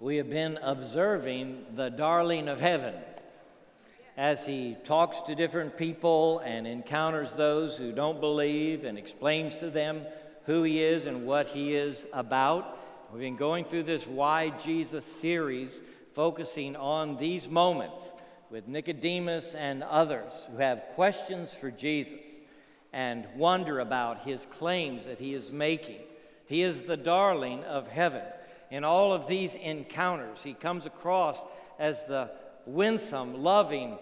[0.00, 2.94] we have been observing the darling of heaven
[4.16, 9.68] as he talks to different people and encounters those who don't believe and explains to
[9.68, 10.00] them
[10.46, 12.78] who he is and what he is about.
[13.12, 15.82] We've been going through this Why Jesus series,
[16.14, 18.10] focusing on these moments
[18.50, 22.24] with Nicodemus and others who have questions for Jesus
[22.90, 26.00] and wonder about his claims that he is making.
[26.46, 28.22] He is the darling of heaven
[28.70, 31.44] in all of these encounters, he comes across
[31.78, 32.30] as the
[32.66, 33.98] winsome, loving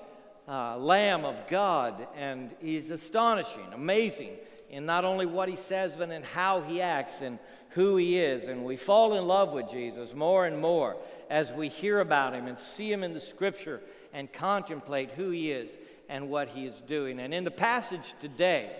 [0.46, 4.30] uh, Lamb of God, and he's astonishing, amazing
[4.70, 7.38] in not only what he says, but in how he acts and
[7.70, 8.46] who he is.
[8.46, 10.96] And we fall in love with Jesus more and more
[11.30, 13.80] as we hear about him and see him in the scripture
[14.12, 15.76] and contemplate who he is
[16.08, 17.20] and what he is doing.
[17.20, 18.70] And in the passage today,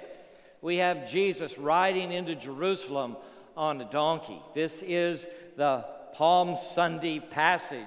[0.60, 3.16] we have Jesus riding into Jerusalem
[3.56, 4.40] on a donkey.
[4.54, 5.26] This is
[5.58, 7.82] the Palm Sunday passage.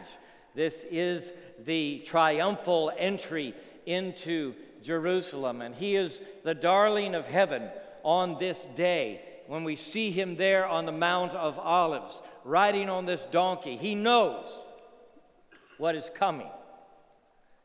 [0.53, 1.31] This is
[1.63, 5.61] the triumphal entry into Jerusalem.
[5.61, 7.69] And he is the darling of heaven
[8.03, 13.05] on this day when we see him there on the Mount of Olives, riding on
[13.05, 13.77] this donkey.
[13.77, 14.49] He knows
[15.77, 16.51] what is coming.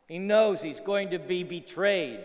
[0.07, 2.21] He knows he's going to be betrayed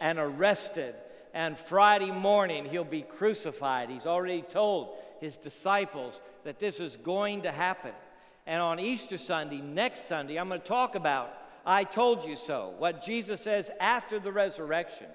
[0.00, 0.94] and arrested,
[1.34, 3.90] and Friday morning he'll be crucified.
[3.90, 7.92] He's already told his disciples that this is going to happen.
[8.46, 11.32] And on Easter Sunday, next Sunday, I'm going to talk about
[11.66, 15.06] I told you so, what Jesus says after the resurrection,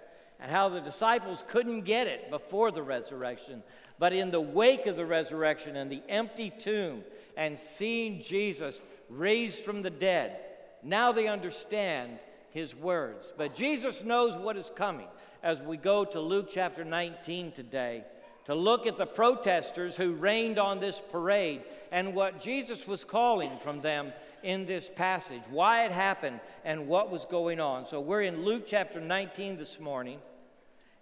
[0.41, 3.63] and how the disciples couldn't get it before the resurrection.
[3.99, 7.05] But in the wake of the resurrection and the empty tomb,
[7.37, 10.35] and seeing Jesus raised from the dead,
[10.83, 13.31] now they understand his words.
[13.37, 15.07] But Jesus knows what is coming
[15.41, 18.03] as we go to Luke chapter 19 today
[18.45, 21.61] to look at the protesters who rained on this parade
[21.91, 27.11] and what Jesus was calling from them in this passage, why it happened, and what
[27.11, 27.85] was going on.
[27.85, 30.19] So we're in Luke chapter 19 this morning,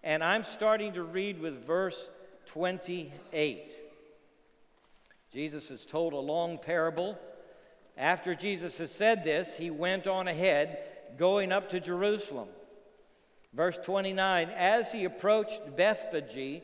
[0.03, 2.09] and I'm starting to read with verse
[2.47, 3.75] 28.
[5.31, 7.17] Jesus has told a long parable.
[7.97, 10.79] After Jesus has said this, he went on ahead,
[11.17, 12.47] going up to Jerusalem.
[13.53, 16.63] Verse 29 As he approached Bethphage,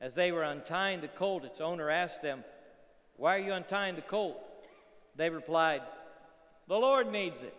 [0.00, 2.44] As they were untying the colt, its owner asked them,
[3.16, 4.40] Why are you untying the colt?
[5.16, 5.82] They replied,
[6.68, 7.54] The Lord needs it.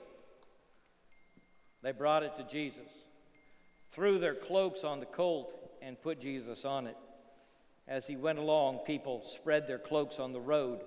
[1.81, 2.89] They brought it to Jesus,
[3.91, 6.97] threw their cloaks on the colt, and put Jesus on it.
[7.87, 10.81] As he went along, people spread their cloaks on the road.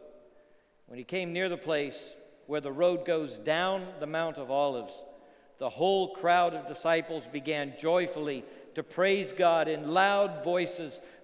[0.86, 2.14] When he came near the place
[2.46, 4.94] where the road goes down the Mount of Olives,
[5.58, 11.00] the whole crowd of disciples began joyfully to praise God in loud voices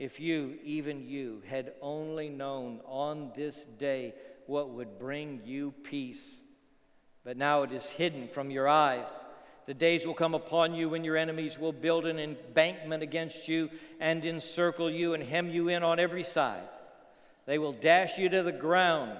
[0.00, 4.14] if you, even you, had only known on this day
[4.46, 6.40] what would bring you peace.
[7.22, 9.10] But now it is hidden from your eyes.
[9.66, 13.68] The days will come upon you when your enemies will build an embankment against you
[14.00, 16.66] and encircle you and hem you in on every side.
[17.44, 19.18] They will dash you to the ground,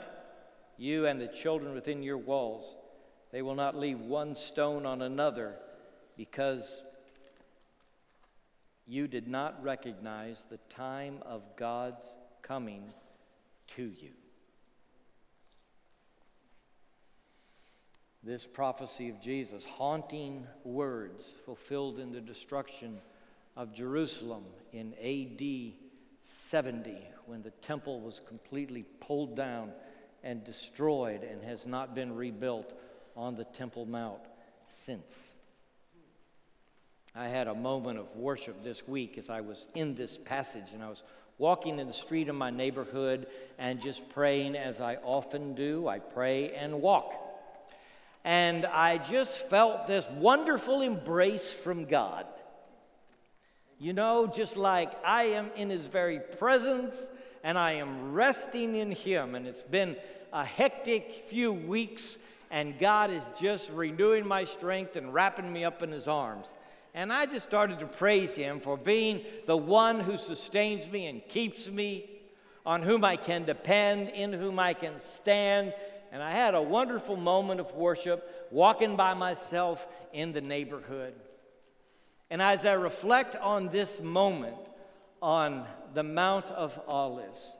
[0.78, 2.74] you and the children within your walls.
[3.32, 5.56] They will not leave one stone on another
[6.16, 6.80] because
[8.90, 12.04] you did not recognize the time of God's
[12.42, 12.82] coming
[13.68, 14.10] to you.
[18.24, 22.98] This prophecy of Jesus, haunting words fulfilled in the destruction
[23.56, 24.42] of Jerusalem
[24.72, 25.74] in AD
[26.22, 29.70] 70, when the temple was completely pulled down
[30.24, 32.74] and destroyed and has not been rebuilt
[33.16, 34.20] on the Temple Mount
[34.66, 35.36] since.
[37.14, 40.82] I had a moment of worship this week as I was in this passage and
[40.82, 41.02] I was
[41.38, 43.26] walking in the street of my neighborhood
[43.58, 45.88] and just praying as I often do.
[45.88, 47.14] I pray and walk.
[48.24, 52.26] and I just felt this wonderful embrace from God.
[53.78, 57.08] You know, just like I am in His very presence
[57.42, 59.34] and I am resting in Him.
[59.34, 59.96] And it's been
[60.32, 62.18] a hectic few weeks,
[62.50, 66.46] and God is just renewing my strength and wrapping me up in His arms.
[66.94, 71.26] And I just started to praise Him for being the one who sustains me and
[71.28, 72.10] keeps me,
[72.66, 75.72] on whom I can depend, in whom I can stand.
[76.12, 81.14] And I had a wonderful moment of worship walking by myself in the neighborhood.
[82.28, 84.56] And as I reflect on this moment
[85.22, 87.56] on the Mount of Olives,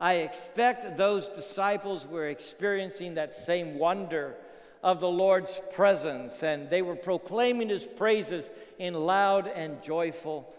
[0.00, 4.36] I expect those disciples were experiencing that same wonder
[4.82, 10.52] of the Lord's presence, and they were proclaiming his praises in loud and joyful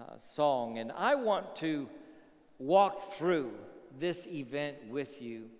[0.00, 0.78] uh, song.
[0.78, 1.88] And I want to
[2.58, 3.52] walk through
[3.98, 5.50] this event with you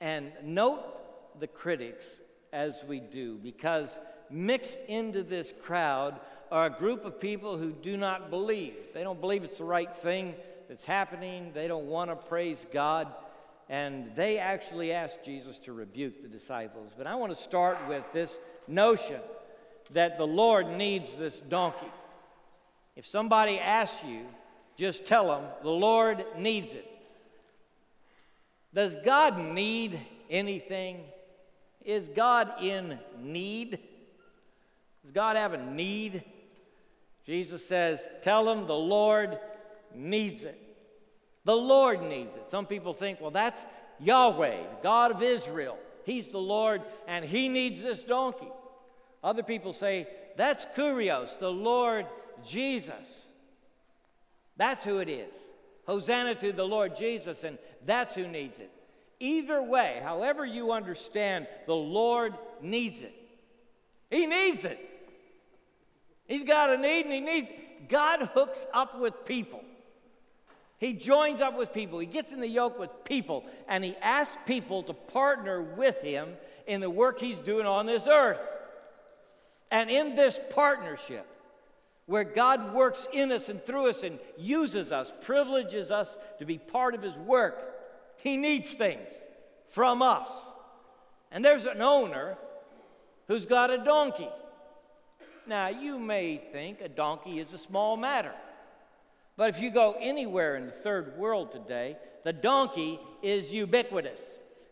[0.00, 2.20] and note the critics
[2.52, 3.98] as we do, because
[4.30, 6.18] mixed into this crowd
[6.50, 8.74] are a group of people who do not believe.
[8.92, 10.34] They don't believe it's the right thing
[10.68, 13.08] that's happening, they don't want to praise God.
[13.72, 16.92] And they actually asked Jesus to rebuke the disciples.
[16.94, 18.38] But I want to start with this
[18.68, 19.18] notion
[19.94, 21.90] that the Lord needs this donkey.
[22.96, 24.26] If somebody asks you,
[24.76, 26.86] just tell them the Lord needs it.
[28.74, 29.98] Does God need
[30.28, 31.00] anything?
[31.82, 33.78] Is God in need?
[35.02, 36.24] Does God have a need?
[37.24, 39.38] Jesus says, Tell them the Lord
[39.94, 40.60] needs it.
[41.44, 42.50] The Lord needs it.
[42.50, 43.64] Some people think, well, that's
[43.98, 45.78] Yahweh, God of Israel.
[46.04, 48.50] He's the Lord, and He needs this donkey.
[49.22, 50.06] Other people say,
[50.36, 52.06] that's Kurios, the Lord
[52.44, 53.26] Jesus.
[54.56, 55.34] That's who it is.
[55.86, 58.70] Hosanna to the Lord Jesus, and that's who needs it.
[59.18, 63.14] Either way, however you understand, the Lord needs it.
[64.10, 64.78] He needs it.
[66.26, 67.88] He's got a need and he needs it.
[67.88, 69.62] God hooks up with people.
[70.82, 72.00] He joins up with people.
[72.00, 76.30] He gets in the yoke with people and he asks people to partner with him
[76.66, 78.40] in the work he's doing on this earth.
[79.70, 81.24] And in this partnership,
[82.06, 86.58] where God works in us and through us and uses us, privileges us to be
[86.58, 87.62] part of his work,
[88.16, 89.12] he needs things
[89.70, 90.26] from us.
[91.30, 92.36] And there's an owner
[93.28, 94.30] who's got a donkey.
[95.46, 98.34] Now, you may think a donkey is a small matter.
[99.36, 104.22] But if you go anywhere in the third world today, the donkey is ubiquitous.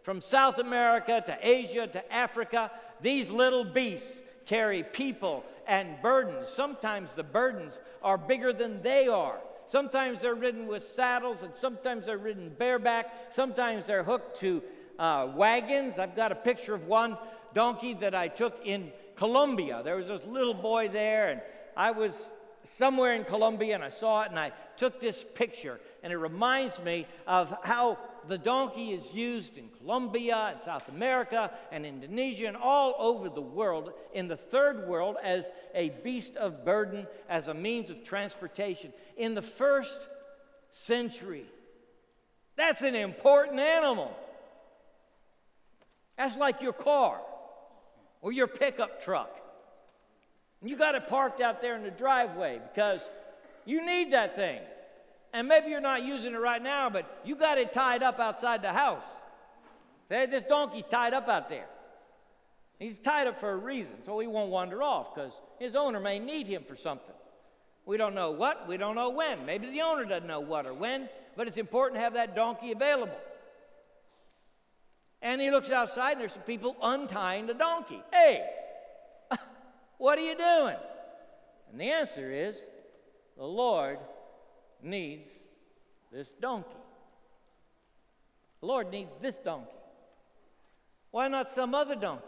[0.02, 2.70] From South America to Asia to Africa,
[3.00, 6.48] these little beasts carry people and burdens.
[6.48, 9.38] Sometimes the burdens are bigger than they are.
[9.66, 13.32] Sometimes they're ridden with saddles, and sometimes they're ridden bareback.
[13.32, 14.62] Sometimes they're hooked to
[14.98, 15.98] uh, wagons.
[15.98, 17.16] I've got a picture of one
[17.54, 19.82] donkey that I took in Colombia.
[19.84, 21.40] There was this little boy there, and
[21.76, 22.20] I was
[22.62, 25.80] somewhere in Colombia and I saw it and I took this picture.
[26.02, 27.98] And it reminds me of how
[28.28, 33.40] the donkey is used in Colombia and South America and Indonesia and all over the
[33.40, 38.92] world, in the third world, as a beast of burden, as a means of transportation.
[39.16, 40.00] In the first
[40.70, 41.46] century,
[42.56, 44.14] that's an important animal.
[46.16, 47.20] That's like your car
[48.20, 49.39] or your pickup truck.
[50.62, 53.00] You got it parked out there in the driveway because
[53.64, 54.60] you need that thing.
[55.32, 58.62] And maybe you're not using it right now, but you got it tied up outside
[58.62, 59.04] the house.
[60.08, 61.66] Say, this donkey's tied up out there.
[62.78, 66.18] He's tied up for a reason, so he won't wander off because his owner may
[66.18, 67.14] need him for something.
[67.86, 69.46] We don't know what, we don't know when.
[69.46, 72.72] Maybe the owner doesn't know what or when, but it's important to have that donkey
[72.72, 73.16] available.
[75.22, 78.02] And he looks outside and there's some people untying the donkey.
[78.10, 78.48] Hey,
[80.00, 80.76] what are you doing?
[81.70, 82.64] And the answer is
[83.36, 83.98] the Lord
[84.82, 85.30] needs
[86.10, 86.68] this donkey.
[88.60, 89.70] The Lord needs this donkey.
[91.10, 92.24] Why not some other donkey?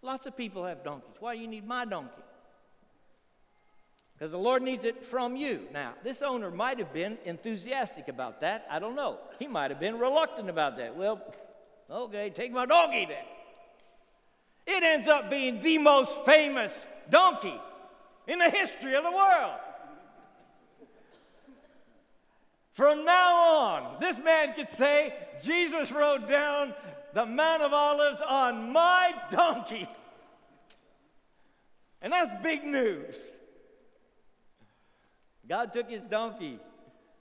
[0.00, 1.16] Lots of people have donkeys.
[1.18, 2.22] Why do you need my donkey?
[4.16, 5.62] Because the Lord needs it from you.
[5.72, 8.64] Now, this owner might have been enthusiastic about that.
[8.70, 9.18] I don't know.
[9.40, 10.96] He might have been reluctant about that.
[10.96, 11.20] Well,
[11.90, 13.24] okay, take my donkey then.
[14.66, 16.72] It ends up being the most famous
[17.10, 17.60] donkey
[18.26, 19.58] in the history of the world.
[22.72, 26.74] From now on, this man could say, Jesus rode down
[27.12, 29.88] the Mount of Olives on my donkey.
[32.02, 33.16] And that's big news.
[35.48, 36.58] God took his donkey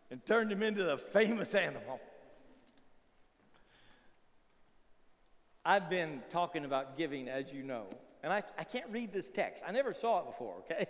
[0.09, 1.99] and turned him into the famous animal.
[5.65, 7.85] I've been talking about giving, as you know,
[8.21, 9.63] and I, I can't read this text.
[9.65, 10.87] I never saw it before, okay?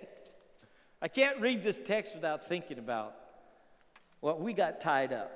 [1.01, 3.15] I can't read this text without thinking about
[4.19, 5.31] what we got tied up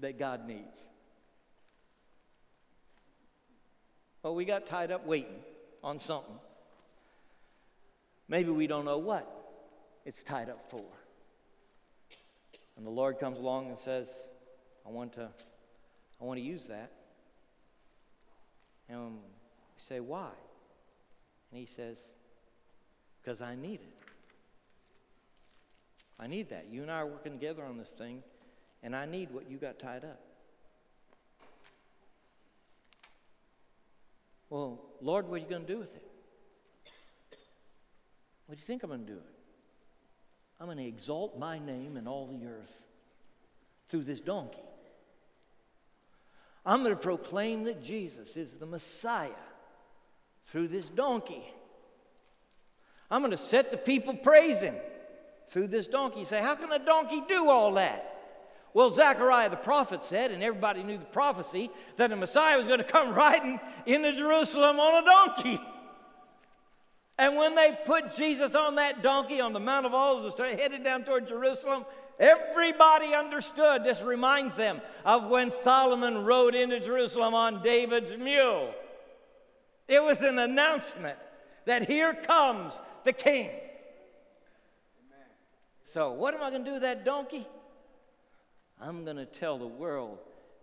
[0.00, 0.80] that God needs.
[4.22, 5.38] Well, we got tied up waiting
[5.84, 6.34] on something.
[8.28, 9.30] Maybe we don't know what
[10.04, 10.84] it's tied up for.
[12.76, 14.08] And the Lord comes along and says,
[14.84, 15.28] I want to,
[16.20, 16.90] I want to use that.
[18.88, 19.18] And we
[19.78, 20.30] say, Why?
[21.50, 21.98] And he says,
[23.22, 23.94] Because I need it.
[26.18, 26.66] I need that.
[26.70, 28.22] You and I are working together on this thing,
[28.82, 30.20] and I need what you got tied up.
[34.48, 36.08] Well, Lord, what are you going to do with it?
[38.46, 39.18] What do you think I'm going to do?
[40.60, 42.72] I'm going to exalt my name in all the earth
[43.88, 44.62] through this donkey.
[46.66, 49.30] I'm going to proclaim that Jesus is the Messiah
[50.48, 51.44] through this donkey.
[53.08, 54.74] I'm going to set the people praising
[55.48, 56.20] through this donkey.
[56.20, 58.12] You say, How can a donkey do all that?
[58.74, 62.76] Well, Zechariah the prophet said, and everybody knew the prophecy, that the Messiah was going
[62.80, 65.58] to come riding into Jerusalem on a donkey.
[67.16, 70.58] And when they put Jesus on that donkey on the Mount of Olives and started
[70.60, 71.86] headed down toward Jerusalem,
[72.18, 73.84] everybody understood.
[73.84, 78.74] This reminds them of when Solomon rode into Jerusalem on David's mule.
[79.88, 81.18] It was an announcement
[81.64, 83.50] that here comes the king.
[85.84, 87.46] So, what am I going to do with that donkey?
[88.80, 90.18] I'm going to tell the world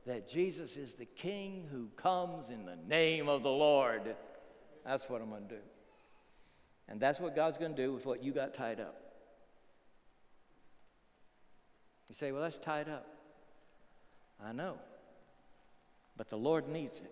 [0.06, 4.16] that Jesus is the king who comes in the name of the Lord.
[4.86, 5.62] That's what I'm going to do.
[6.90, 9.03] And that's what God's going to do with what you got tied up.
[12.10, 13.08] You say, well, that's tied up.
[14.44, 14.76] I know.
[16.18, 17.12] But the Lord needs it.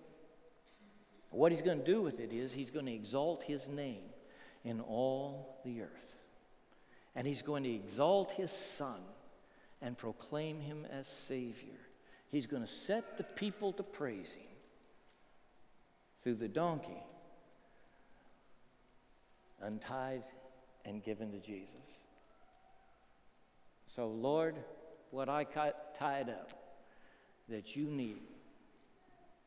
[1.29, 4.03] What He's going to do with it is He's going to exalt His name
[4.63, 6.15] in all the earth.
[7.15, 8.99] And He's going to exalt His Son
[9.81, 11.79] and proclaim Him as Savior.
[12.31, 14.47] He's going to set the people to praise Him
[16.23, 17.03] through the donkey
[19.61, 20.23] untied
[20.85, 22.05] and given to Jesus.
[23.85, 24.55] So, Lord,
[25.11, 26.51] what I tied up
[27.49, 28.21] that you need,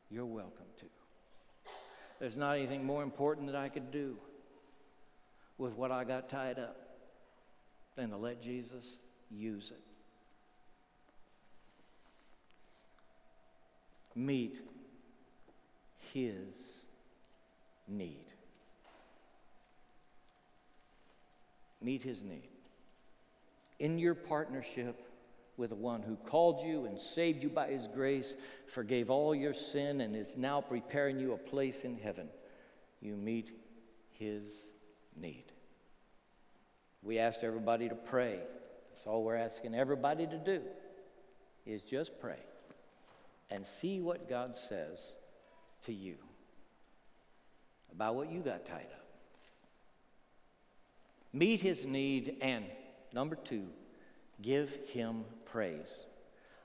[0.09, 0.85] you're welcome to.
[2.19, 4.15] There's not anything more important that I could do
[5.57, 6.77] with what I got tied up
[7.95, 8.85] than to let Jesus
[9.29, 9.83] use it.
[14.17, 14.61] Meet
[16.13, 16.47] his
[17.87, 18.25] need.
[21.85, 22.49] meet his need.
[23.79, 24.99] In your partnership
[25.57, 28.35] with the one who called you and saved you by his grace,
[28.67, 32.27] forgave all your sin, and is now preparing you a place in heaven,
[33.01, 33.51] you meet
[34.11, 34.43] his
[35.15, 35.45] need.
[37.01, 38.39] We asked everybody to pray.
[38.91, 40.61] That's all we're asking everybody to do
[41.65, 42.39] is just pray
[43.49, 45.13] and see what God says
[45.83, 46.15] to you
[47.91, 49.05] about what you got tied up
[51.35, 52.65] meet his need, and
[53.13, 53.67] number two,
[54.41, 55.93] give him praise.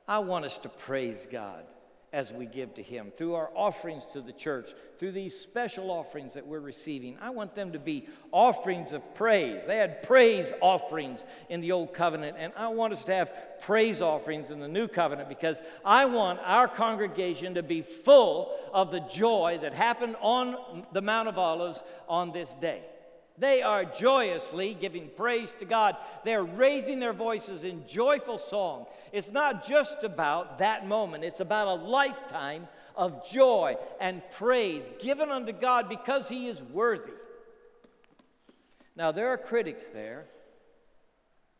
[0.06, 1.64] I want us to praise God
[2.12, 6.34] as we give to Him through our offerings to the church, through these special offerings
[6.34, 7.16] that we're receiving.
[7.20, 9.66] I want them to be offerings of praise.
[9.66, 14.00] They had praise offerings in the Old Covenant, and I want us to have praise
[14.00, 19.00] offerings in the New Covenant because I want our congregation to be full of the
[19.00, 22.82] joy that happened on the Mount of Olives on this day.
[23.40, 25.96] They are joyously giving praise to God.
[26.24, 28.84] They're raising their voices in joyful song.
[29.12, 35.30] It's not just about that moment, it's about a lifetime of joy and praise given
[35.30, 37.12] unto God because He is worthy.
[38.94, 40.26] Now, there are critics there.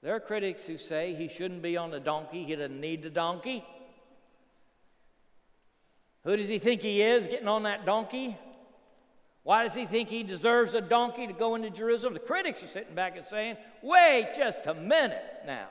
[0.03, 3.11] There are critics who say he shouldn't be on the donkey, he doesn't need the
[3.11, 3.65] donkey.
[6.25, 8.37] Who does he think he is getting on that donkey?
[9.50, 12.14] Why does he think he deserves a donkey to go into Jerusalem?
[12.14, 15.66] The critics are sitting back and saying, wait just a minute now.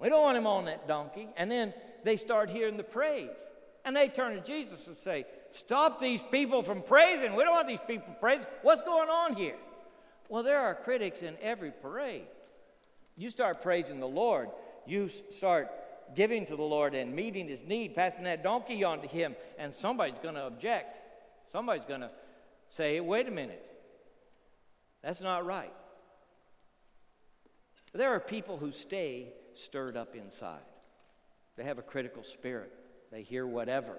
[0.00, 1.28] We don't want him on that donkey.
[1.36, 3.38] And then they start hearing the praise.
[3.84, 7.36] And they turn to Jesus and say, Stop these people from praising.
[7.36, 8.46] We don't want these people praising.
[8.62, 9.54] What's going on here?
[10.28, 12.26] Well, there are critics in every parade.
[13.16, 14.48] You start praising the Lord,
[14.84, 15.70] you start
[16.16, 19.72] giving to the Lord and meeting his need, passing that donkey on to him, and
[19.72, 21.04] somebody's going to object.
[21.52, 22.10] Somebody's going to
[22.70, 23.64] say, wait a minute,
[25.02, 25.72] that's not right.
[27.92, 30.60] There are people who stay stirred up inside,
[31.56, 32.72] they have a critical spirit.
[33.10, 33.98] they hear whatever,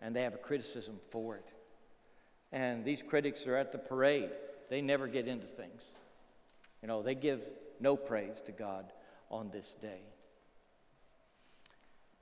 [0.00, 1.48] and they have a criticism for it.
[2.52, 4.30] And these critics are at the parade.
[4.68, 5.82] They never get into things.
[6.82, 7.40] You know, they give
[7.80, 8.92] no praise to God
[9.30, 10.00] on this day.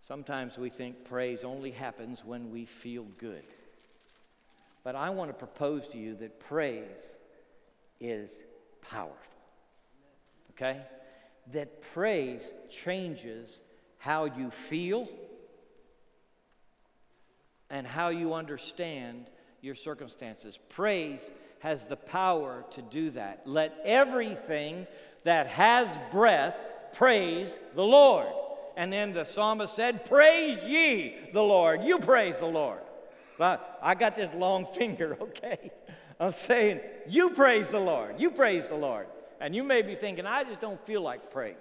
[0.02, 3.44] Sometimes we think praise only happens when we feel good.
[4.82, 7.16] But I want to propose to you that praise
[8.00, 8.42] is
[8.82, 9.16] powerful.
[10.52, 10.80] Okay?
[11.52, 13.60] That praise changes
[13.98, 15.08] how you feel
[17.68, 19.26] and how you understand
[19.60, 20.58] your circumstances.
[20.70, 23.42] Praise has the power to do that.
[23.44, 24.86] Let everything
[25.24, 26.56] that has breath
[26.94, 28.28] praise the Lord.
[28.76, 31.82] And then the psalmist said, Praise ye the Lord.
[31.84, 32.80] You praise the Lord.
[33.40, 35.70] So I, I got this long finger, okay?
[36.20, 38.20] I'm saying, You praise the Lord.
[38.20, 39.06] You praise the Lord.
[39.40, 41.56] And you may be thinking, I just don't feel like praise.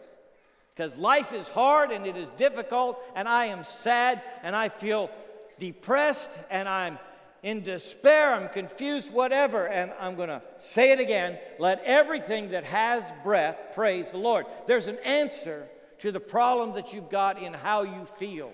[0.76, 5.10] Because life is hard and it is difficult, and I am sad and I feel
[5.58, 7.00] depressed and I'm
[7.44, 9.66] in despair, I'm confused, whatever.
[9.66, 14.48] And I'm going to say it again let everything that has breath praise the Lord.
[14.68, 15.66] There's an answer
[16.00, 18.52] to the problem that you've got in how you feel.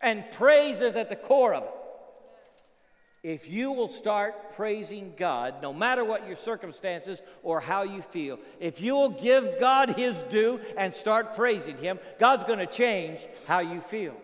[0.00, 1.74] And praise is at the core of it.
[3.24, 8.38] If you will start praising God, no matter what your circumstances or how you feel,
[8.60, 13.26] if you will give God His due and start praising Him, God's going to change
[13.46, 14.14] how you feel.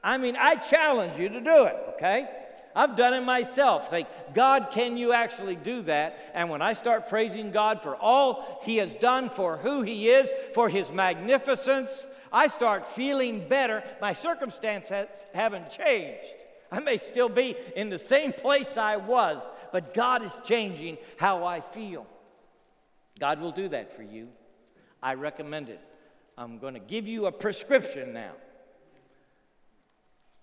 [0.00, 2.28] I mean, I challenge you to do it, okay?
[2.72, 3.90] I've done it myself.
[3.90, 6.30] Think, God, can you actually do that?
[6.32, 10.30] And when I start praising God for all He has done, for who He is,
[10.54, 13.82] for His magnificence, I start feeling better.
[14.00, 16.39] My circumstances haven't changed.
[16.72, 21.44] I may still be in the same place I was, but God is changing how
[21.44, 22.06] I feel.
[23.18, 24.28] God will do that for you.
[25.02, 25.80] I recommend it.
[26.38, 28.32] I'm going to give you a prescription now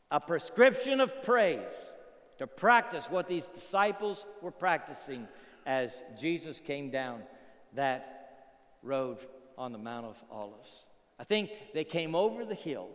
[0.10, 1.92] a prescription of praise
[2.38, 5.28] to practice what these disciples were practicing
[5.66, 7.24] as Jesus came down
[7.74, 8.30] that
[8.84, 9.18] road
[9.58, 10.86] on the Mount of Olives.
[11.20, 12.88] I think they came over the hill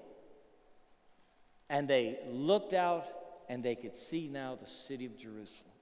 [1.69, 3.05] and they looked out
[3.53, 5.73] and they could see now the city of Jerusalem.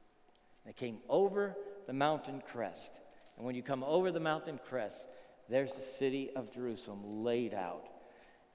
[0.67, 1.57] They came over
[1.87, 2.91] the mountain crest.
[3.37, 5.07] And when you come over the mountain crest,
[5.49, 7.89] there's the city of Jerusalem laid out.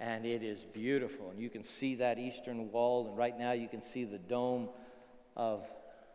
[0.01, 1.29] And it is beautiful.
[1.29, 3.07] And you can see that eastern wall.
[3.07, 4.67] And right now you can see the dome
[5.37, 5.65] of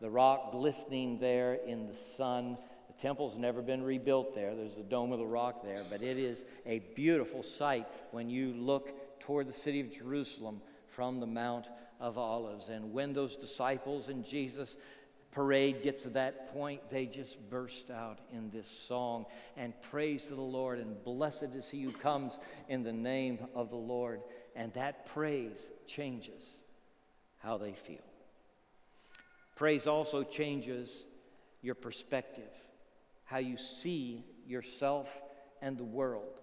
[0.03, 2.59] the rock glistening there in the sun.
[2.89, 4.55] The temple's never been rebuilt there.
[4.55, 5.85] There's the dome of the rock there.
[5.89, 11.19] But it is a beautiful sight when you look toward the city of Jerusalem from
[11.19, 11.67] the Mount
[12.01, 12.69] of Olives.
[12.69, 14.77] And when those disciples and Jesus
[15.33, 20.35] parade get to that point, they just burst out in this song and praise to
[20.35, 20.79] the Lord.
[20.79, 24.23] And blessed is he who comes in the name of the Lord.
[24.57, 26.45] And that praise changes
[27.39, 27.99] how they feel.
[29.55, 31.05] Praise also changes
[31.63, 32.51] your perspective,
[33.25, 35.09] how you see yourself
[35.61, 36.41] and the world.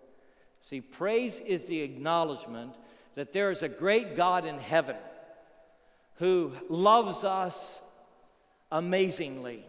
[0.61, 2.75] See, praise is the acknowledgement
[3.15, 4.95] that there is a great God in heaven
[6.17, 7.79] who loves us
[8.71, 9.63] amazingly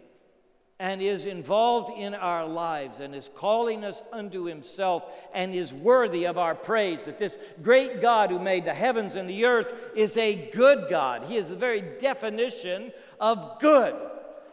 [0.81, 5.03] and is involved in our lives and is calling us unto himself
[5.35, 7.05] and is worthy of our praise.
[7.05, 11.25] That this great God who made the heavens and the earth is a good God.
[11.25, 13.97] He is the very definition of good.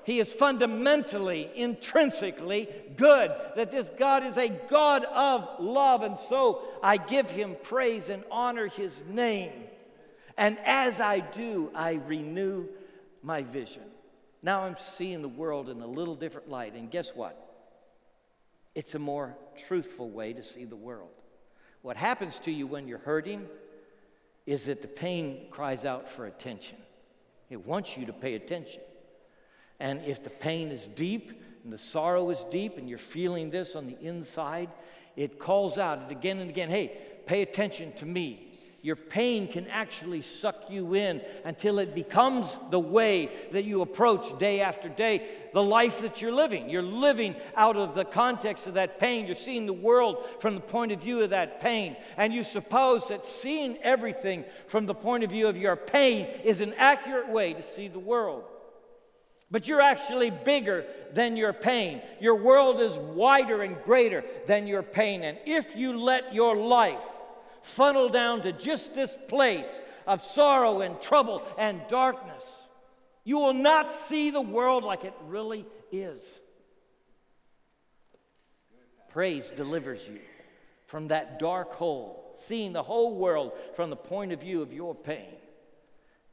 [0.03, 3.31] He is fundamentally, intrinsically good.
[3.55, 6.01] That this God is a God of love.
[6.01, 9.64] And so I give him praise and honor his name.
[10.37, 12.65] And as I do, I renew
[13.23, 13.83] my vision.
[14.41, 16.73] Now I'm seeing the world in a little different light.
[16.73, 17.41] And guess what?
[18.75, 19.35] It's a more
[19.67, 21.09] truthful way to see the world.
[21.81, 23.47] What happens to you when you're hurting
[24.45, 26.77] is that the pain cries out for attention.
[27.49, 28.81] It wants you to pay attention.
[29.79, 33.75] And if the pain is deep and the sorrow is deep and you're feeling this
[33.75, 34.69] on the inside,
[35.15, 38.44] it calls out again and again hey, pay attention to me
[38.85, 44.37] your pain can actually suck you in until it becomes the way that you approach
[44.37, 46.69] day after day the life that you're living.
[46.69, 49.25] You're living out of the context of that pain.
[49.25, 51.97] You're seeing the world from the point of view of that pain.
[52.15, 56.61] And you suppose that seeing everything from the point of view of your pain is
[56.61, 58.43] an accurate way to see the world.
[59.49, 62.03] But you're actually bigger than your pain.
[62.19, 65.23] Your world is wider and greater than your pain.
[65.23, 67.03] And if you let your life
[67.65, 72.59] funnel down to just this place of sorrow and trouble and darkness.
[73.23, 76.39] You will not see the world like it really is.
[79.09, 80.19] Praise delivers you
[80.85, 84.93] from that dark hole, seeing the whole world from the point of view of your
[84.93, 85.33] pain,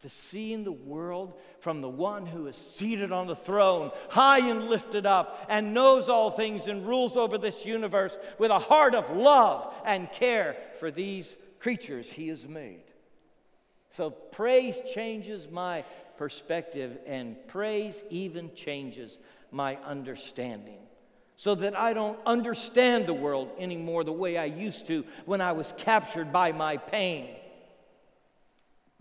[0.03, 4.69] to seeing the world from the one who is seated on the throne, high and
[4.69, 9.17] lifted up, and knows all things and rules over this universe with a heart of
[9.17, 12.83] love and care for these creatures he has made.
[13.91, 15.85] So praise changes my
[16.17, 19.19] perspective, and praise even changes
[19.51, 20.79] my understanding
[21.37, 25.53] so that I don't understand the world anymore the way I used to when I
[25.53, 27.37] was captured by my pain.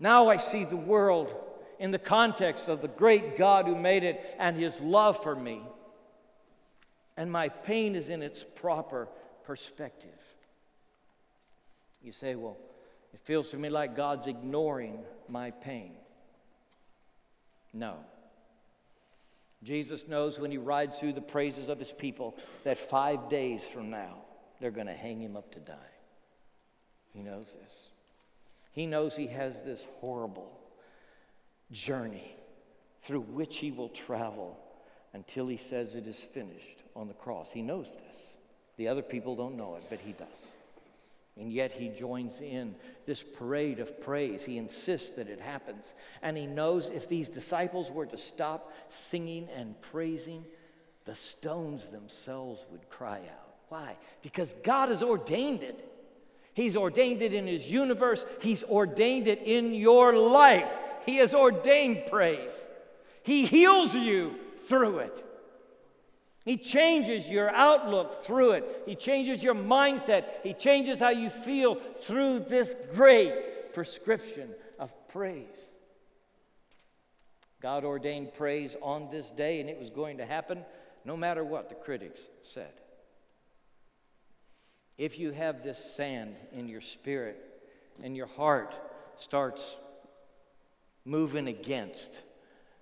[0.02, 1.32] Now I see the world
[1.78, 5.62] in the context of the great God who made it and his love for me.
[7.16, 9.06] And my pain is in its proper
[9.44, 10.10] perspective.
[12.02, 12.56] You say, well,
[13.14, 15.92] it feels to me like God's ignoring my pain.
[17.72, 17.94] No.
[19.62, 23.90] Jesus knows when he rides through the praises of his people that five days from
[23.90, 24.16] now,
[24.60, 25.76] they're going to hang him up to die.
[27.14, 27.91] He knows this.
[28.72, 30.50] He knows he has this horrible
[31.70, 32.34] journey
[33.02, 34.58] through which he will travel
[35.12, 37.52] until he says it is finished on the cross.
[37.52, 38.36] He knows this.
[38.76, 40.52] The other people don't know it, but he does.
[41.38, 42.74] And yet he joins in
[43.06, 44.44] this parade of praise.
[44.44, 45.94] He insists that it happens.
[46.22, 50.44] And he knows if these disciples were to stop singing and praising,
[51.04, 53.54] the stones themselves would cry out.
[53.68, 53.96] Why?
[54.22, 55.88] Because God has ordained it.
[56.54, 60.70] He's ordained it in his universe, He's ordained it in your life.
[61.06, 62.68] He has ordained praise.
[63.22, 64.36] He heals you
[64.68, 65.24] through it.
[66.44, 68.82] He changes your outlook through it.
[68.84, 70.24] He changes your mindset.
[70.42, 75.68] He changes how you feel through this great prescription of praise.
[77.60, 80.64] God ordained praise on this day, and it was going to happen
[81.04, 82.72] no matter what the critics said.
[84.98, 87.38] If you have this sand in your spirit
[88.02, 88.74] and your heart
[89.16, 89.76] starts
[91.04, 92.22] moving against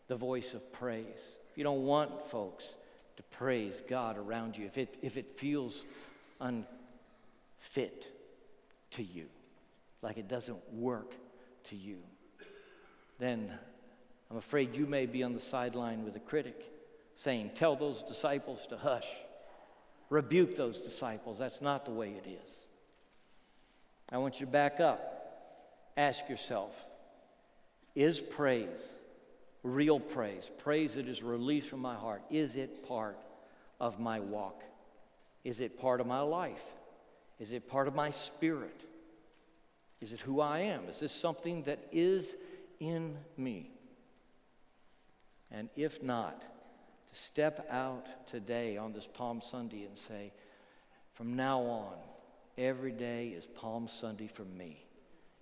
[0.09, 2.75] the voice of praise, if you don't want folks
[3.17, 5.85] to praise God around you, if it, if it feels
[6.41, 8.09] unfit
[8.93, 9.27] to you,
[10.03, 11.15] like it doesn't work
[11.65, 11.99] to you,
[13.19, 13.53] then
[14.31, 16.71] I'm afraid you may be on the sideline with a critic
[17.15, 19.07] saying, Tell those disciples to hush.
[20.11, 21.39] Rebuke those disciples.
[21.39, 22.59] That's not the way it is.
[24.13, 25.17] I want you to back up.
[25.97, 26.75] Ask yourself
[27.95, 28.93] Is praise
[29.63, 33.19] real praise, praise that is released from my heart, is it part
[33.81, 34.63] of my walk?
[35.45, 36.63] Is it part of my life?
[37.39, 38.81] Is it part of my spirit?
[40.01, 40.89] Is it who I am?
[40.89, 42.37] Is this something that is
[42.79, 43.71] in me?
[45.51, 46.43] And if not,
[47.11, 50.33] to step out today on this Palm Sunday and say,
[51.15, 51.95] from now on,
[52.57, 54.85] every day is Palm Sunday for me.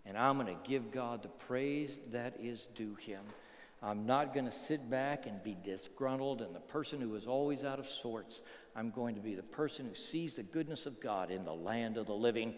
[0.06, 3.22] And I'm going to give God the praise that is due him.
[3.82, 7.64] I'm not going to sit back and be disgruntled and the person who is always
[7.64, 8.40] out of sorts.
[8.74, 11.96] I'm going to be the person who sees the goodness of God in the land
[11.96, 12.54] of the living.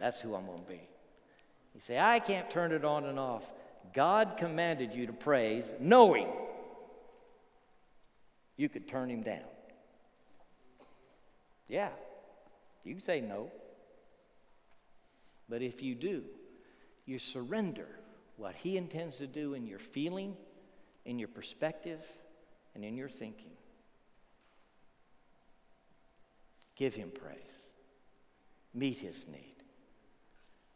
[0.00, 0.88] That's who I'm going to be.
[1.74, 3.50] You say, I can't turn it on and off.
[3.94, 6.26] God commanded you to praise, knowing
[8.62, 9.40] you could turn him down.
[11.68, 11.88] Yeah,
[12.84, 13.50] you can say no.
[15.48, 16.22] But if you do,
[17.04, 17.88] you surrender
[18.36, 20.36] what He intends to do in your feeling,
[21.04, 22.00] in your perspective,
[22.74, 23.50] and in your thinking.
[26.76, 27.36] Give Him praise,
[28.72, 29.56] meet His need,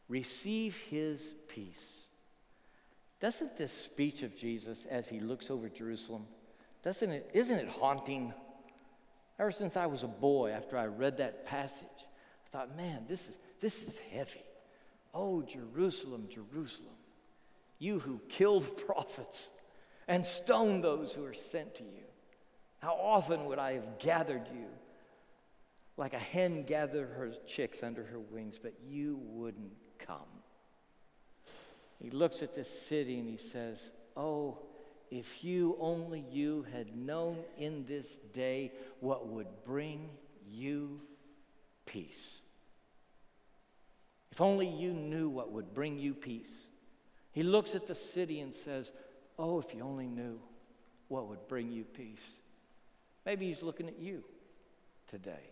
[0.09, 2.01] receive His peace.
[3.21, 6.27] Doesn't this speech of Jesus as He looks over Jerusalem,
[6.87, 8.33] doesn't it, isn't it haunting?
[9.39, 13.29] Ever since I was a boy, after I read that passage, I thought, man, this
[13.29, 14.45] is, this is heavy.
[15.13, 16.95] Oh, Jerusalem, Jerusalem
[17.79, 19.51] you who killed prophets
[20.09, 22.05] and stoned those who are sent to you.
[22.79, 24.67] How often would I have gathered you
[25.97, 30.19] like a hen gathers her chicks under her wings, but you wouldn't come.
[32.03, 34.59] He looks at this city and he says, Oh,
[35.11, 40.09] if you, only you, had known in this day what would bring
[40.49, 41.01] you
[41.87, 42.41] peace.
[44.33, 46.67] If only you knew what would bring you peace.
[47.33, 48.93] He looks at the city and says,
[49.39, 50.41] Oh, if you only knew
[51.09, 52.25] what would bring you peace.
[53.25, 54.25] Maybe he's looking at you
[55.11, 55.51] today.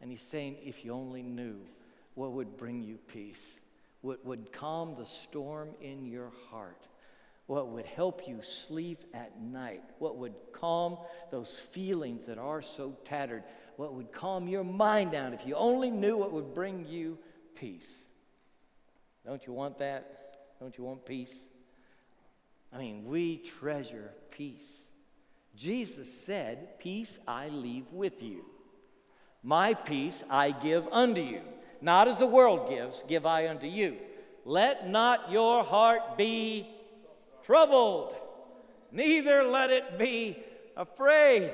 [0.00, 1.60] And he's saying, If you only knew
[2.14, 3.58] what would bring you peace,
[4.00, 6.86] what would calm the storm in your heart,
[7.48, 10.98] what would help you sleep at night, what would calm
[11.30, 13.42] those feelings that are so tattered.
[13.76, 17.16] what would calm your mind down, if you only knew what would bring you
[17.54, 18.02] peace.
[19.24, 20.58] Don't you want that?
[20.60, 21.44] Don't you want peace?
[22.72, 24.82] I mean, we treasure peace.
[25.56, 28.44] Jesus said, Peace I leave with you.
[29.42, 31.40] My peace I give unto you.
[31.80, 33.96] Not as the world gives, give I unto you.
[34.44, 36.68] Let not your heart be
[37.48, 38.14] troubled,
[38.92, 40.36] neither let it be
[40.76, 41.50] afraid.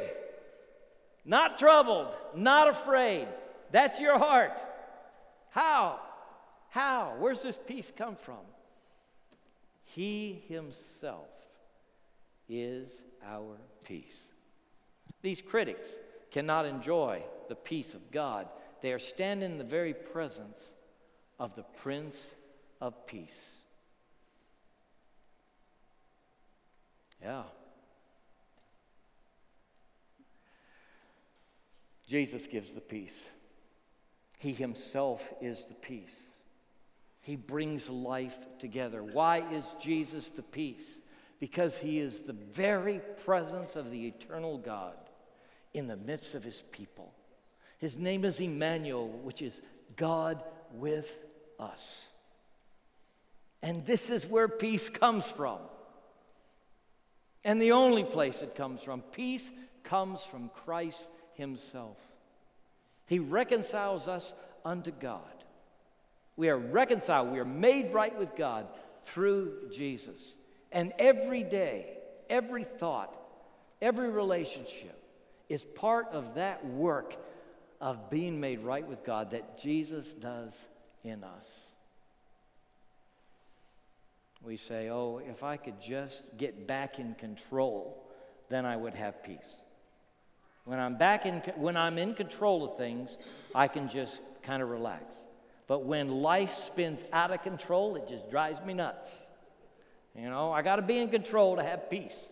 [1.25, 3.29] Not troubled, not afraid.
[3.71, 4.61] That's your heart.
[5.51, 6.01] How?
[6.71, 7.15] How?
[7.21, 8.41] Where's this peace come from?
[9.85, 11.29] He Himself
[12.49, 14.19] is our peace.
[15.23, 15.95] These critics
[16.33, 18.49] cannot enjoy the peace of God.
[18.83, 20.75] They are standing in the very presence
[21.39, 22.35] of the Prince
[22.81, 23.61] of Peace.
[27.25, 27.45] Yeah.
[32.07, 33.31] Jesus gives the peace.
[34.39, 36.29] He himself is the peace.
[37.23, 39.03] He brings life together.
[39.03, 41.01] Why is Jesus the peace?
[41.41, 44.97] Because he is the very presence of the eternal God
[45.73, 47.15] in the midst of his people.
[47.79, 49.63] His name is Emmanuel, which is
[49.97, 51.19] God with
[51.59, 52.05] us.
[53.63, 55.59] And this is where peace comes from.
[57.45, 59.03] And the only place it comes from.
[59.03, 59.51] Peace
[59.83, 61.99] comes from Christ Himself.
[63.07, 65.21] He reconciles us unto God.
[66.37, 68.67] We are reconciled, we are made right with God
[69.05, 70.37] through Jesus.
[70.73, 73.17] And every day, every thought,
[73.81, 75.01] every relationship
[75.49, 77.15] is part of that work
[77.81, 80.59] of being made right with God that Jesus does
[81.05, 81.64] in us.
[84.45, 88.07] We say, oh, if I could just get back in control,
[88.51, 89.61] then I would have peace.
[90.65, 93.17] When I'm back in, when I'm in control of things,
[93.55, 95.05] I can just kind of relax.
[95.67, 99.27] But when life spins out of control, it just drives me nuts.
[100.15, 102.29] You know, I got to be in control to have peace.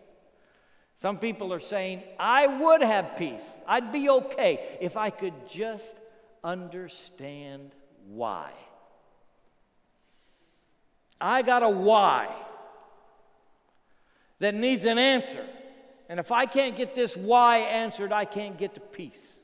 [0.97, 3.51] Some people are saying, I would have peace.
[3.67, 5.95] I'd be okay if I could just
[6.45, 7.75] understand
[8.07, 8.53] why.
[11.23, 12.35] I got a why
[14.41, 15.45] that needs an answer.
[16.09, 19.37] And if I can't get this why answered, I can't get to peace.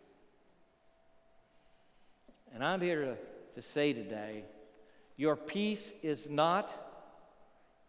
[2.52, 3.16] And I'm here to,
[3.54, 4.44] to say today
[5.16, 6.70] your peace is not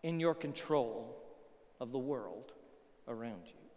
[0.03, 1.15] in your control
[1.81, 2.51] of the world
[3.07, 3.69] around you,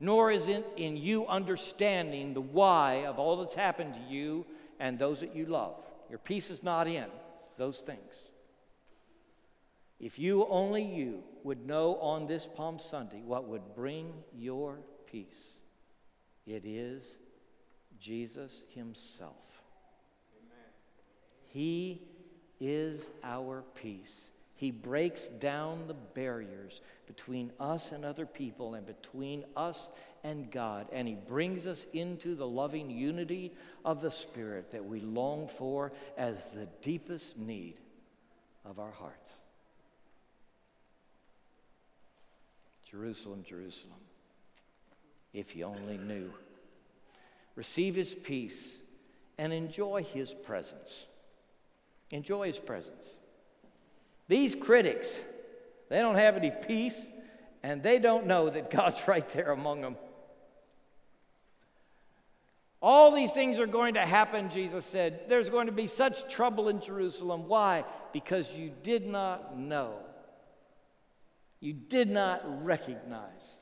[0.00, 4.44] nor is it in you understanding the why of all that's happened to you
[4.80, 5.76] and those that you love.
[6.10, 7.06] Your peace is not in
[7.56, 8.22] those things.
[10.00, 15.50] If you, only you, would know on this Palm Sunday what would bring your peace,
[16.46, 17.18] it is
[18.00, 19.32] Jesus Himself.
[20.36, 20.72] Amen.
[21.48, 22.02] He
[22.60, 24.30] is our peace.
[24.56, 29.90] He breaks down the barriers between us and other people and between us
[30.22, 30.86] and God.
[30.92, 33.52] And He brings us into the loving unity
[33.84, 37.74] of the Spirit that we long for as the deepest need
[38.64, 39.40] of our hearts.
[42.94, 43.98] Jerusalem, Jerusalem,
[45.32, 46.30] if you only knew.
[47.56, 48.78] Receive His peace
[49.36, 51.06] and enjoy His presence.
[52.12, 53.04] Enjoy His presence.
[54.28, 55.18] These critics,
[55.88, 57.08] they don't have any peace
[57.64, 59.96] and they don't know that God's right there among them.
[62.80, 65.22] All these things are going to happen, Jesus said.
[65.28, 67.48] There's going to be such trouble in Jerusalem.
[67.48, 67.84] Why?
[68.12, 69.94] Because you did not know.
[71.64, 73.56] You did not recognize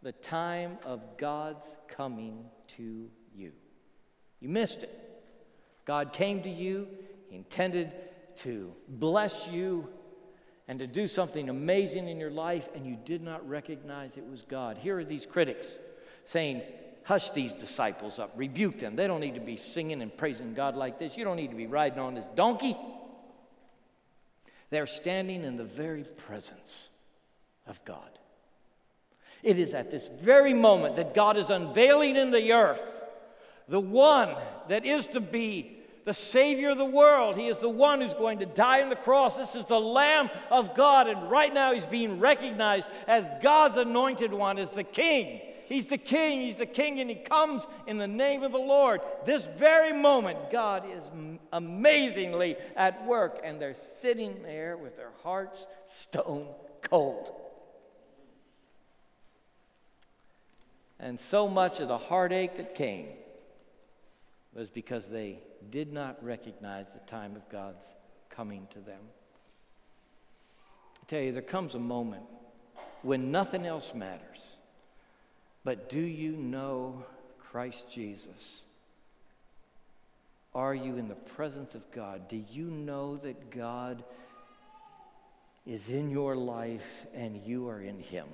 [0.00, 2.44] the time of God's coming
[2.76, 3.50] to you.
[4.38, 4.96] You missed it.
[5.84, 6.86] God came to you,
[7.28, 7.90] He intended
[8.42, 9.88] to bless you
[10.68, 14.42] and to do something amazing in your life, and you did not recognize it was
[14.42, 14.78] God.
[14.78, 15.74] Here are these critics
[16.24, 16.62] saying,
[17.02, 18.94] Hush these disciples up, rebuke them.
[18.94, 21.16] They don't need to be singing and praising God like this.
[21.16, 22.76] You don't need to be riding on this donkey.
[24.70, 26.90] They're standing in the very presence
[27.66, 28.18] of God.
[29.42, 32.92] It is at this very moment that God is unveiling in the earth
[33.68, 34.34] the one
[34.68, 37.36] that is to be the Savior of the world.
[37.36, 39.36] He is the one who's going to die on the cross.
[39.36, 44.32] This is the Lamb of God, and right now he's being recognized as God's anointed
[44.32, 45.40] one, as the King.
[45.66, 49.00] He's the King, he's the King, and he comes in the name of the Lord.
[49.24, 51.04] This very moment, God is
[51.52, 56.48] amazingly at work, and they're sitting there with their hearts stone
[56.82, 57.32] cold.
[61.02, 63.08] And so much of the heartache that came
[64.54, 67.84] was because they did not recognize the time of God's
[68.30, 69.00] coming to them.
[71.02, 72.22] I tell you, there comes a moment
[73.02, 74.46] when nothing else matters.
[75.64, 77.04] But do you know
[77.50, 78.60] Christ Jesus?
[80.54, 82.28] Are you in the presence of God?
[82.28, 84.04] Do you know that God
[85.66, 88.26] is in your life and you are in Him?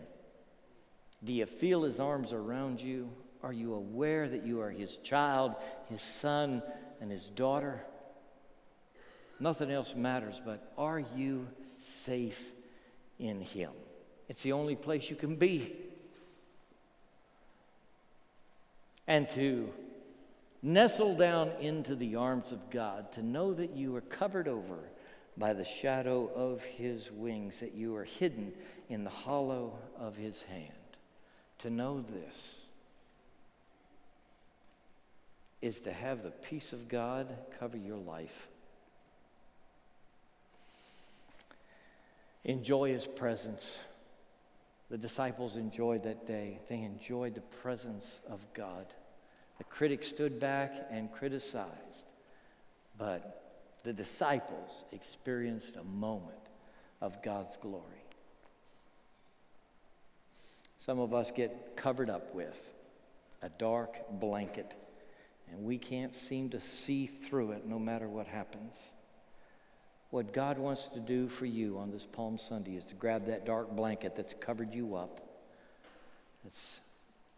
[1.24, 3.10] Do you feel His arms around you?
[3.42, 5.54] Are you aware that you are His child,
[5.88, 6.62] His son,
[7.00, 7.80] and His daughter?
[9.40, 11.46] Nothing else matters, but are you
[11.78, 12.52] safe
[13.18, 13.70] in Him?
[14.28, 15.74] It's the only place you can be.
[19.06, 19.72] And to
[20.62, 24.78] nestle down into the arms of God, to know that you are covered over
[25.36, 28.52] by the shadow of His wings, that you are hidden
[28.88, 30.77] in the hollow of His hand.
[31.58, 32.54] To know this
[35.60, 38.48] is to have the peace of God cover your life.
[42.44, 43.80] Enjoy His presence.
[44.88, 46.60] The disciples enjoyed that day.
[46.68, 48.86] They enjoyed the presence of God.
[49.58, 52.06] The critics stood back and criticized,
[52.96, 56.38] but the disciples experienced a moment
[57.00, 58.07] of God's glory.
[60.88, 62.58] Some of us get covered up with
[63.42, 64.74] a dark blanket,
[65.50, 68.94] and we can't seem to see through it no matter what happens.
[70.08, 73.44] What God wants to do for you on this Palm Sunday is to grab that
[73.44, 75.20] dark blanket that's covered you up,
[76.42, 76.80] that's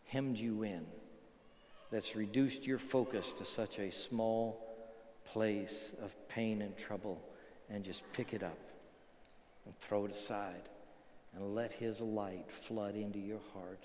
[0.07, 0.87] hemmed you in,
[1.91, 4.65] that's reduced your focus to such a small
[5.25, 7.21] place of pain and trouble,
[7.69, 8.61] and just pick it up
[9.67, 10.69] and throw it aside
[11.35, 13.83] and let His light flood into your heart.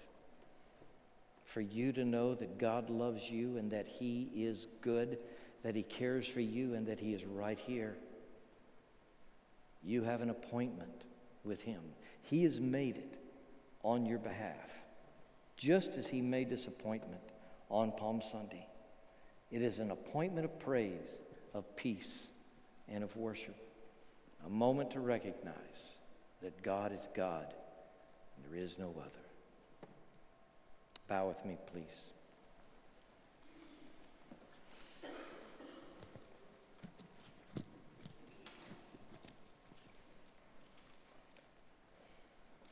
[1.45, 5.19] For you to know that God loves you and that He is good,
[5.63, 7.95] that He cares for you, and that He is right here
[9.85, 11.05] you have an appointment
[11.43, 11.81] with Him.
[12.23, 13.19] He has made it
[13.83, 14.71] on your behalf,
[15.55, 17.21] just as He made this appointment
[17.69, 18.67] on Palm Sunday.
[19.51, 21.21] It is an appointment of praise,
[21.53, 22.27] of peace,
[22.89, 23.55] and of worship.
[24.45, 25.91] A moment to recognize
[26.41, 27.53] that God is God
[28.35, 29.25] and there is no other.
[31.07, 32.11] Bow with me, please.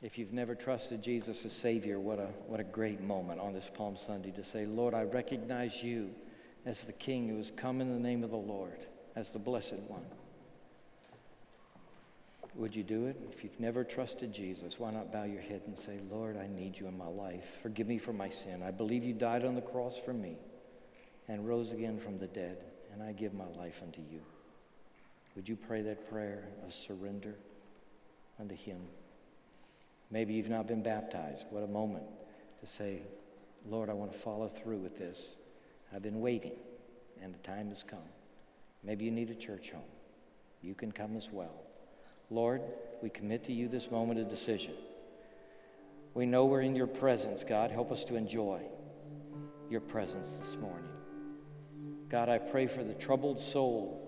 [0.04, 3.72] If you've never trusted Jesus as Savior, what a, what a great moment on this
[3.74, 6.10] Palm Sunday to say, Lord, I recognize you
[6.66, 9.80] as the King who has come in the name of the Lord, as the Blessed
[9.88, 10.04] One.
[12.56, 13.20] Would you do it?
[13.32, 16.80] If you've never trusted Jesus, why not bow your head and say, Lord, I need
[16.80, 17.58] you in my life.
[17.64, 18.62] Forgive me for my sin.
[18.62, 20.38] I believe you died on the cross for me
[21.28, 22.58] and rose again from the dead,
[22.94, 24.22] and I give my life unto you.
[25.36, 27.36] Would you pray that prayer of surrender
[28.40, 28.78] unto Him?
[30.12, 31.46] Maybe you've not been baptized.
[31.50, 32.04] What a moment
[32.60, 33.02] to say,
[33.68, 35.36] Lord, I want to follow through with this.
[35.92, 36.54] I've been waiting,
[37.22, 38.00] and the time has come.
[38.84, 39.82] Maybe you need a church home.
[40.62, 41.56] You can come as well.
[42.30, 42.62] Lord,
[43.02, 44.74] we commit to you this moment of decision.
[46.14, 47.72] We know we're in your presence, God.
[47.72, 48.62] Help us to enjoy
[49.70, 50.90] your presence this morning.
[52.10, 54.00] God, I pray for the troubled soul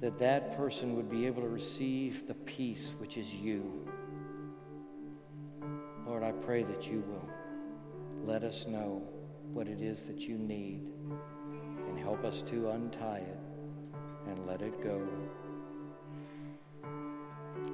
[0.00, 3.88] that that person would be able to receive the peace which is you.
[6.06, 7.28] Lord, I pray that you will
[8.24, 9.02] let us know
[9.52, 10.86] what it is that you need
[11.88, 13.38] and help us to untie it
[14.28, 15.00] and let it go.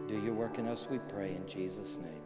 [0.08, 2.21] Do your work in us, we pray, in Jesus' name.